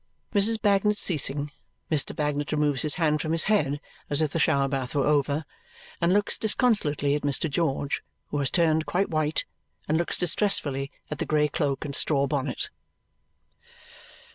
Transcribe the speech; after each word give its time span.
Mrs. 0.33 0.59
Bagnet 0.59 0.97
ceasing, 0.97 1.51
Mr. 1.91 2.15
Bagnet 2.15 2.51
removes 2.51 2.81
his 2.81 2.95
hand 2.95 3.21
from 3.21 3.33
his 3.33 3.43
head 3.43 3.79
as 4.09 4.23
if 4.23 4.31
the 4.31 4.39
shower 4.39 4.67
bath 4.67 4.95
were 4.95 5.05
over 5.05 5.45
and 6.01 6.11
looks 6.11 6.39
disconsolately 6.39 7.13
at 7.13 7.21
Mr. 7.21 7.47
George, 7.47 8.01
who 8.29 8.39
has 8.39 8.49
turned 8.49 8.87
quite 8.87 9.09
white 9.11 9.45
and 9.87 9.99
looks 9.99 10.17
distressfully 10.17 10.91
at 11.11 11.19
the 11.19 11.25
grey 11.27 11.47
cloak 11.47 11.85
and 11.85 11.95
straw 11.95 12.25
bonnet. 12.25 12.71